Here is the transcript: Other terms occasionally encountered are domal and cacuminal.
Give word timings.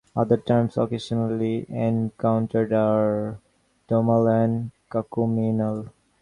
Other 0.15 0.37
terms 0.37 0.77
occasionally 0.77 1.67
encountered 1.69 2.73
are 2.73 3.37
domal 3.87 4.31
and 4.33 4.71
cacuminal. 4.91 5.91